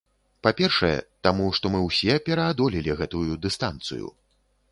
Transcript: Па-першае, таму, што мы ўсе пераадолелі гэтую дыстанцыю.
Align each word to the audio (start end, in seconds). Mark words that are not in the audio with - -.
Па-першае, 0.45 0.95
таму, 1.27 1.45
што 1.57 1.65
мы 1.75 1.81
ўсе 1.89 2.17
пераадолелі 2.29 2.97
гэтую 3.01 3.37
дыстанцыю. 3.47 4.07